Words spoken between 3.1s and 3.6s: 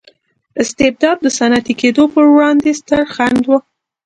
خنډ و.